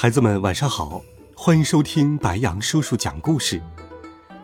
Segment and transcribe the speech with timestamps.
[0.00, 1.02] 孩子们晚上好，
[1.34, 3.60] 欢迎收听白杨叔叔讲故事。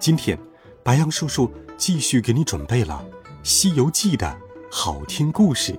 [0.00, 0.36] 今天，
[0.82, 3.06] 白杨叔叔继续给你准备了
[3.44, 4.36] 《西游记》的
[4.68, 5.78] 好听故事，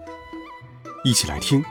[1.03, 1.61] 一起来听《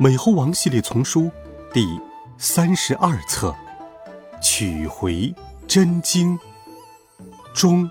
[0.00, 1.30] 美猴王》系列丛书
[1.72, 1.96] 第
[2.38, 3.54] 三十二册
[4.42, 5.32] 《取回
[5.68, 6.36] 真经》
[7.54, 7.88] 中。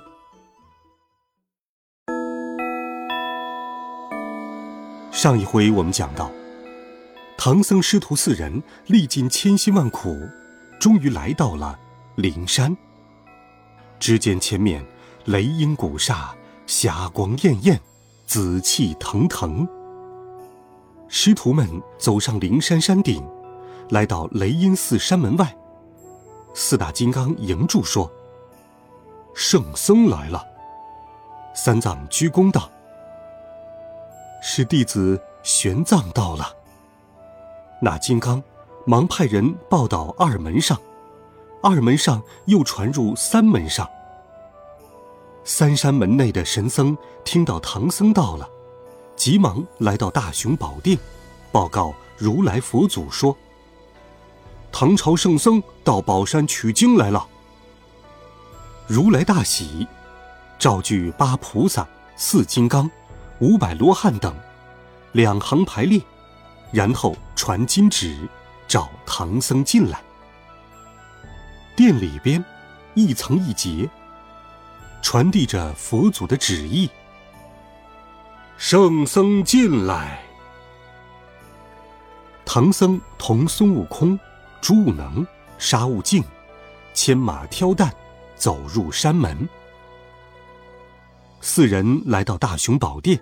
[5.10, 6.30] 上一回我们讲到。
[7.44, 10.30] 唐僧师徒四人历尽千辛万苦，
[10.80, 11.76] 终于来到了
[12.16, 12.78] 灵山。
[14.00, 14.86] 只见前面
[15.26, 16.36] 雷音鼓刹，
[16.68, 17.82] 霞光艳艳，
[18.28, 19.68] 紫气腾腾。
[21.08, 23.28] 师徒们走上灵山山顶，
[23.90, 25.58] 来到雷音寺山门外，
[26.54, 28.08] 四大金刚迎住说
[29.34, 30.46] ：“圣僧来了。”
[31.58, 32.70] 三藏鞠躬道
[34.44, 36.58] ：“是弟子玄奘到了。”
[37.84, 38.42] 那金刚
[38.86, 40.80] 忙派人报到二门上，
[41.64, 43.90] 二门上又传入三门上。
[45.44, 48.48] 三山门内的神僧听到唐僧到了，
[49.16, 50.96] 急忙来到大雄宝殿，
[51.52, 53.36] 报告如来佛祖说
[54.72, 57.28] ：“唐朝圣僧到宝山取经来了。”
[58.86, 59.88] 如来大喜，
[60.60, 62.92] 召聚八菩萨、四金刚、
[63.40, 64.36] 五百罗汉等，
[65.14, 66.00] 两行排列。
[66.72, 68.28] 然后传金旨，
[68.68, 70.02] 找唐僧进来。
[71.76, 72.44] 殿里边，
[72.94, 73.90] 一层一节，
[75.02, 76.90] 传递着佛祖的旨意。
[78.58, 80.24] 圣僧进来。
[82.46, 84.20] 唐僧同孙悟空、
[84.62, 85.26] 朱悟能、
[85.58, 86.24] 沙悟净，
[86.94, 87.92] 牵马挑担，
[88.36, 89.48] 走入山门。
[91.40, 93.20] 四人来到大雄宝殿，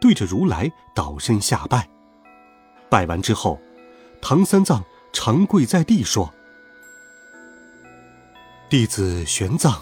[0.00, 1.88] 对着如来倒身下拜。
[2.90, 3.58] 拜完之后，
[4.20, 4.82] 唐三藏
[5.12, 6.32] 长跪在地说
[8.70, 9.76] ：“弟子玄奘，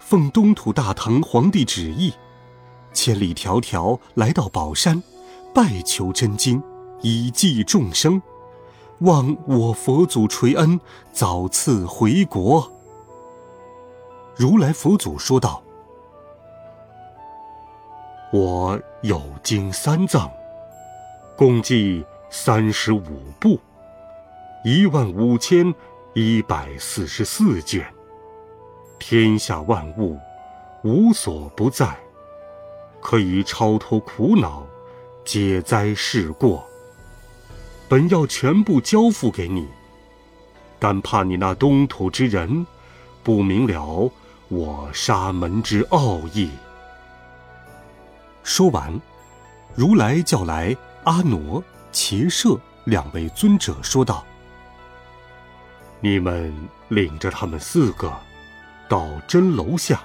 [0.00, 2.12] 奉东土大唐皇帝旨意，
[2.92, 5.02] 千里迢迢来到宝山，
[5.54, 6.62] 拜求真经，
[7.00, 8.20] 以济众生，
[9.00, 10.78] 望我佛祖垂恩，
[11.12, 12.70] 早赐回国。”
[14.36, 15.62] 如来佛祖说道
[18.30, 20.30] ：“我有经三藏，
[21.34, 22.04] 共计。”
[22.38, 23.00] 三十五
[23.40, 23.58] 部，
[24.62, 25.74] 一万五千
[26.12, 27.82] 一百四十四卷。
[28.98, 30.20] 天下万物
[30.84, 31.96] 无所不在，
[33.00, 34.66] 可以超脱苦恼，
[35.24, 36.62] 解灾释过。
[37.88, 39.66] 本要全部交付给你，
[40.78, 42.66] 但怕你那东土之人
[43.24, 44.12] 不明了
[44.48, 46.50] 我沙门之奥义。
[48.42, 49.00] 说完，
[49.74, 51.62] 如来叫来阿傩。
[51.96, 54.22] 伽舍两位尊者说道
[55.98, 56.54] ：“你们
[56.88, 58.14] 领着他们四个，
[58.86, 60.02] 到真楼下，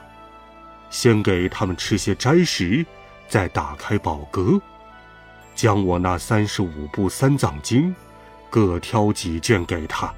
[0.89, 2.85] 先给他们吃些斋食，
[3.27, 4.57] 再打开宝阁，
[5.53, 7.93] 将我那三十五部三藏经，
[8.49, 10.13] 各挑几卷给他，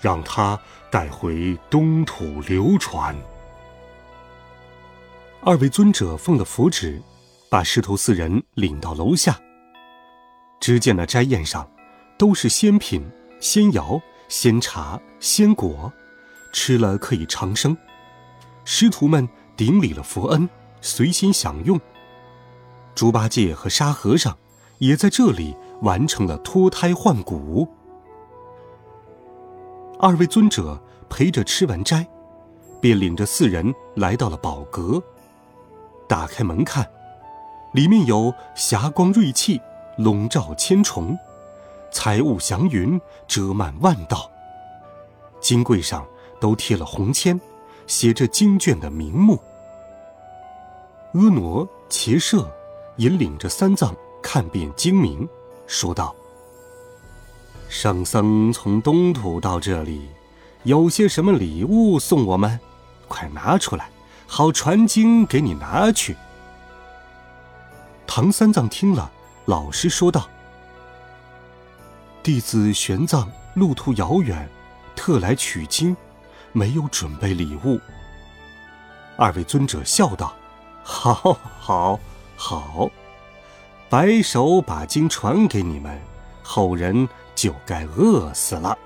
[0.00, 0.58] 让他
[0.90, 3.14] 带回东土流传。”
[5.44, 7.02] 二位尊者奉了佛旨，
[7.50, 9.38] 把师徒四人领到楼下。
[10.60, 11.68] 只见那斋宴上，
[12.18, 13.08] 都是仙品、
[13.40, 15.92] 仙肴、仙茶、仙果，
[16.52, 17.76] 吃了可以长生。
[18.64, 20.48] 师徒们顶礼了佛恩，
[20.80, 21.80] 随心享用。
[22.94, 24.36] 猪八戒和沙和尚
[24.78, 27.68] 也在这里完成了脱胎换骨。
[30.00, 32.06] 二位尊者陪着吃完斋，
[32.80, 35.02] 便领着四人来到了宝阁。
[36.08, 36.84] 打开门看，
[37.72, 39.60] 里面有霞光瑞气。
[39.96, 41.18] 笼罩千重，
[41.90, 44.30] 彩雾祥云遮满万道。
[45.40, 46.06] 金柜上
[46.40, 47.40] 都贴了红签，
[47.86, 49.40] 写着经卷的名目。
[51.14, 52.50] 婀娜伽舍
[52.96, 55.26] 引领着三藏看遍经名，
[55.66, 56.14] 说道
[57.68, 60.08] ：“圣僧从东土到这里，
[60.64, 62.60] 有些什么礼物送我们？
[63.08, 63.88] 快拿出来，
[64.26, 66.16] 好传经给你拿去。”
[68.06, 69.12] 唐三藏听了。
[69.46, 70.28] 老师说道
[72.20, 74.48] ：“弟子玄奘路途遥远，
[74.96, 75.96] 特来取经，
[76.52, 77.80] 没有准备礼物。”
[79.16, 80.34] 二位尊者笑道
[80.82, 82.00] ：“好，好，
[82.36, 82.90] 好，
[83.88, 85.96] 摆手把经传给你们，
[86.42, 88.76] 后人就该饿死了。”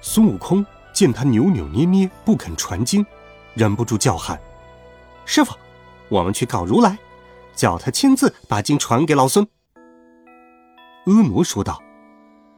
[0.00, 0.64] 孙悟空
[0.94, 3.04] 见他扭扭捏捏不肯传经，
[3.52, 4.40] 忍不住叫喊
[5.26, 5.54] ：“师傅，
[6.08, 6.96] 我们去告如来，
[7.54, 9.46] 叫他亲自把经传给老孙。”
[11.06, 11.82] 婀娜说道：“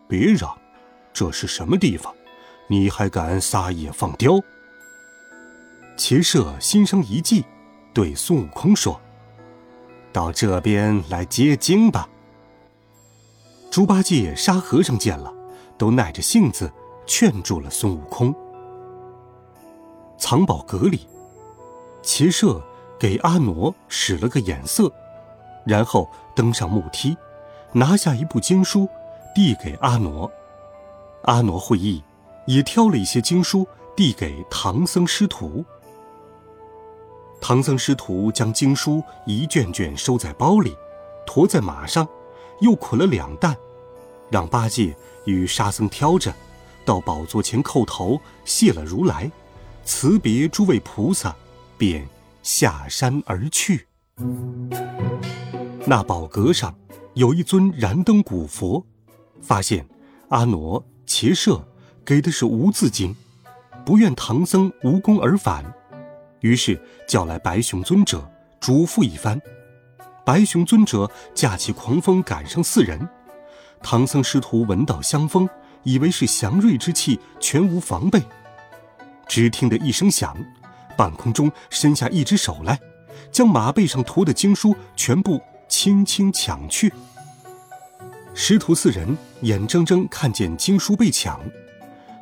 [0.08, 0.56] 别嚷，
[1.12, 2.14] 这是什么地方？
[2.68, 4.40] 你还敢撒野放刁？”
[5.96, 7.44] 骑射心生一计，
[7.94, 9.00] 对孙悟空说
[10.12, 12.08] ：“到这边来接经吧。”
[13.70, 15.32] 猪八戒、沙和尚见了，
[15.76, 16.70] 都耐着性子
[17.06, 18.34] 劝住了孙悟空。
[20.18, 21.06] 藏宝阁里，
[22.02, 22.62] 骑射
[22.98, 24.92] 给阿傩使了个眼色，
[25.64, 27.16] 然后登上木梯。
[27.72, 28.88] 拿下一部经书，
[29.34, 30.30] 递给阿傩。
[31.24, 32.02] 阿傩会意，
[32.46, 35.64] 也挑了一些经书递给唐僧师徒。
[37.38, 40.74] 唐僧师徒将经书一卷卷收在包里，
[41.26, 42.08] 驮在马上，
[42.60, 43.54] 又捆了两担，
[44.30, 44.96] 让八戒
[45.26, 46.32] 与沙僧挑着，
[46.86, 49.30] 到宝座前叩头谢了如来，
[49.84, 51.36] 辞别诸位菩萨，
[51.76, 52.08] 便
[52.46, 53.88] 下山而去。
[55.84, 56.72] 那宝阁上。
[57.14, 58.84] 有一尊燃灯古佛，
[59.40, 59.86] 发现
[60.28, 61.66] 阿傩、伽舍
[62.04, 63.16] 给的是无字经，
[63.86, 65.64] 不愿唐僧无功而返，
[66.40, 66.78] 于是
[67.08, 69.40] 叫来白熊尊者嘱咐一番。
[70.26, 73.08] 白熊尊者驾起狂风赶上四人，
[73.82, 75.48] 唐僧师徒闻到香风，
[75.84, 78.22] 以为是祥瑞之气，全无防备。
[79.26, 80.36] 只听得一声响，
[80.96, 82.78] 半空中伸下一只手来，
[83.30, 85.40] 将马背上驮的经书全部。
[85.68, 86.92] 轻轻抢去。
[88.34, 91.40] 师徒四人眼睁睁看见经书被抢，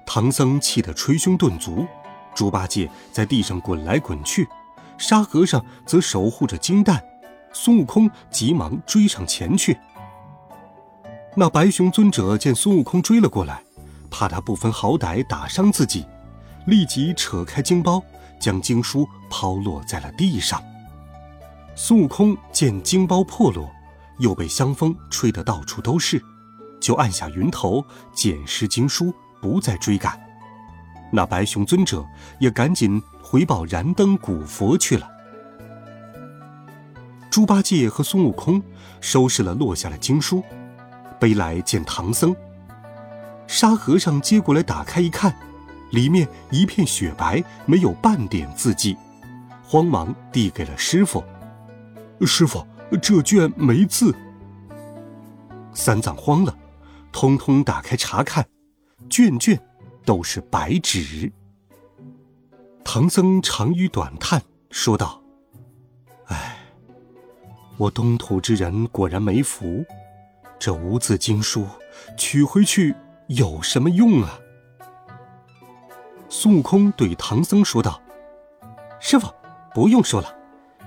[0.06, 1.86] 唐僧气得捶胸顿足，
[2.34, 4.48] 猪八戒在地上滚来滚去，
[4.96, 7.04] 沙和尚则守护着金蛋，
[7.52, 9.78] 孙悟空急忙追上前去。
[11.36, 13.62] 那白熊尊者见孙悟空追了过来，
[14.10, 16.06] 怕他不分好歹打伤自己，
[16.64, 18.02] 立即扯开经包，
[18.40, 20.62] 将经书抛落在了地上。
[21.74, 23.70] 孙悟空见经包破落，
[24.18, 26.22] 又被香风吹得到处都是，
[26.80, 30.18] 就按下云头捡拾经书，不再追赶。
[31.10, 32.04] 那白熊尊者
[32.38, 35.10] 也赶紧回报燃灯古佛去了。
[37.30, 38.62] 猪八戒和孙悟空
[39.00, 40.42] 收拾了落下的经书，
[41.18, 42.34] 背来见唐僧。
[43.48, 45.36] 沙和尚接过来打开一看，
[45.94, 48.96] 里面一片雪白，没有半点字迹，
[49.62, 51.22] 慌忙递给了师傅。
[52.26, 52.66] 师傅，
[53.00, 54.12] 这卷没字。
[55.72, 56.56] 三藏慌了，
[57.12, 58.44] 通通打开查看，
[59.08, 59.56] 卷卷
[60.04, 61.32] 都是白纸。
[62.84, 65.22] 唐僧长吁短叹，说道
[66.26, 66.58] ：“唉，
[67.76, 69.84] 我东土之人果然没福，
[70.58, 71.64] 这无字经书
[72.16, 72.92] 取回去
[73.28, 74.38] 有什么用啊？”
[76.36, 78.02] 孙悟空对唐僧说道
[78.98, 79.32] ：“师傅，
[79.72, 80.34] 不用说了。”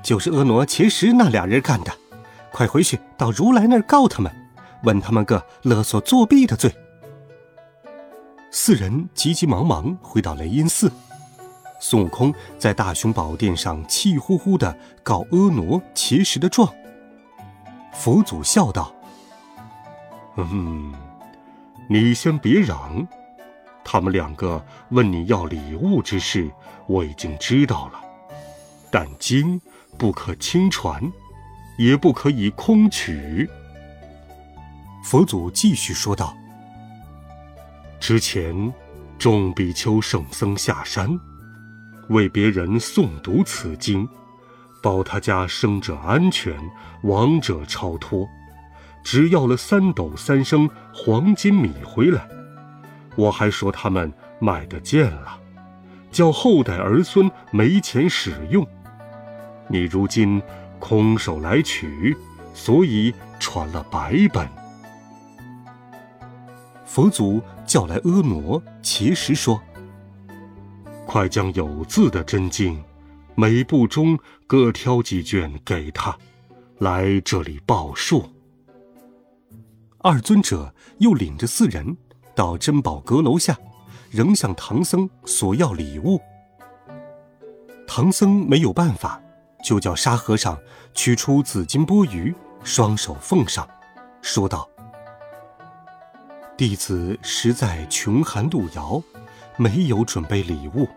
[0.04, 1.92] 就是婀娜、伽石那俩人干的，
[2.52, 4.30] 快回去到如来那儿告他们，
[4.84, 6.76] 问他们个勒索作弊的罪。
[8.52, 10.92] 四人急急忙忙回到雷音寺，
[11.80, 16.70] 孙悟空在大雄宝殿上气呼呼的告婀娜、伽石的状。
[17.94, 18.94] 佛祖笑道
[20.36, 20.94] ：“嗯，
[21.90, 23.08] 你先别嚷，
[23.90, 26.52] 他们两个问你要礼物之事，
[26.88, 28.02] 我已经知道了，
[28.92, 29.60] 但经。”
[29.98, 31.02] 不可轻传，
[31.76, 33.50] 也不可以空取。
[35.04, 36.38] 佛祖继续说道
[38.00, 38.72] ：“之前，
[39.18, 41.20] 众比丘圣僧下山，
[42.10, 44.08] 为别人诵读此经，
[44.84, 46.56] 保他家生者安全，
[47.02, 48.28] 亡者超脱，
[49.04, 52.30] 只要了三斗三升黄金米回来。
[53.18, 55.38] 我还说他们买的贱了，
[56.12, 58.66] 叫后代儿孙没钱使用。”
[59.68, 60.42] 你如今
[60.80, 62.16] 空手来取，
[62.54, 64.48] 所以传了白本。
[66.86, 69.62] 佛祖叫来婀娜、其实说
[71.06, 72.82] ：“快将有字的真经，
[73.36, 76.18] 每部中各挑几卷给他，
[76.80, 78.30] 来这里报数。”
[80.00, 81.98] 二尊者又领着四人
[82.38, 83.58] 到珍宝阁楼下，
[84.12, 86.22] 仍向唐僧索要礼物。
[87.88, 89.20] 唐僧没有办法。
[89.64, 90.56] 就叫沙和尚
[90.94, 93.68] 取出紫金钵盂，双手奉上，
[94.22, 94.70] 说道
[96.56, 99.02] ：“弟子实在穷寒路遥，
[99.58, 100.88] 没有准备礼物。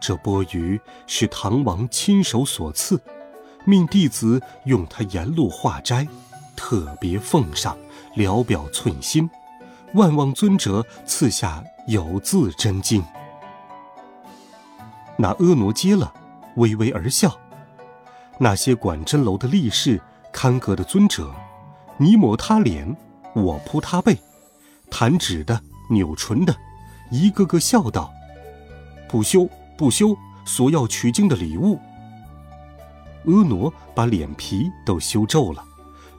[0.00, 2.98] 这钵盂是唐王亲手所赐，
[3.66, 6.08] 命弟子用它沿路化斋，
[6.56, 7.76] 特别奉上，
[8.14, 9.28] 聊表寸心，
[9.94, 13.02] 万望尊者赐下有字真经。
[15.16, 16.12] 那婀娜接了，
[16.56, 17.34] 微微而笑。
[18.38, 20.00] 那些管真楼的力士、
[20.32, 21.34] 看阁的尊者，
[21.96, 22.94] 你抹他脸，
[23.34, 24.18] 我扑他背，
[24.90, 26.54] 弹指的、扭唇的，
[27.10, 28.12] 一个个笑道
[29.08, 30.14] ：“不修，不修，
[30.44, 31.80] 索要取经的礼物。”
[33.24, 35.64] 婀娜把脸皮都羞皱了，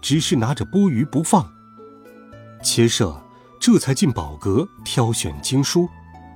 [0.01, 1.47] 只是拿着钵盂不放。
[2.63, 3.21] 切舍
[3.69, 5.89] 这才进宝阁挑选经书，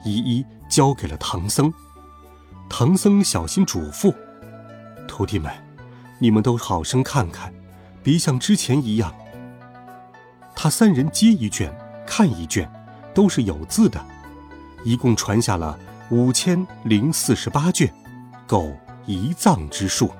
[0.03, 1.73] 一一交给了唐僧。
[2.69, 4.13] 唐僧小心嘱咐
[5.07, 5.49] ：“徒弟们。”
[6.19, 7.49] 你们都好生看看，
[8.03, 9.15] 别像之前一样。
[10.53, 11.73] 他三人接一卷，
[12.05, 12.69] 看一卷，
[13.13, 14.05] 都是有字的，
[14.83, 17.89] 一共传下了五千零四十八卷，
[18.45, 20.11] 够一藏之数。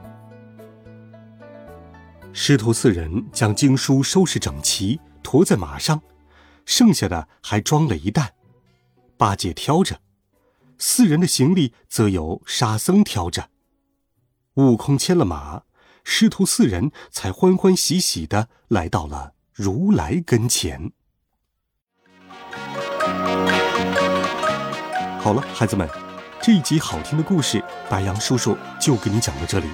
[2.31, 6.01] 师徒四人将经书收拾整齐，驮在马上，
[6.65, 8.33] 剩下的还装了一担，
[9.17, 9.99] 八戒挑着，
[10.77, 13.49] 四人的行李则由沙僧挑着，
[14.55, 15.63] 悟空牵了马。
[16.03, 20.91] 师徒四人才欢欢喜喜的来到了如来跟前。
[25.19, 25.87] 好了，孩子们，
[26.41, 29.67] 这一集好听的故事，白杨叔叔就给你讲到这里。《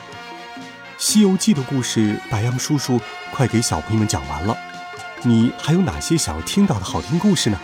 [0.97, 2.99] 西游记》的故事，白杨叔叔
[3.31, 4.57] 快给小朋友们讲完了。
[5.23, 7.59] 你还有哪些想要听到的好听故事呢？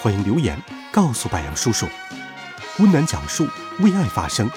[0.00, 0.60] 欢迎留言
[0.92, 1.86] 告诉白杨叔叔。
[2.78, 3.46] 温暖讲述，
[3.80, 4.48] 为爱发声，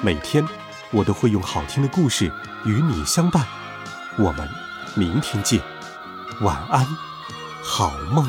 [0.00, 0.46] 每天。
[0.92, 2.32] 我都会用好听的故事
[2.64, 3.46] 与你相伴，
[4.18, 4.48] 我们
[4.96, 5.60] 明天见，
[6.40, 6.84] 晚安，
[7.62, 8.26] 好梦。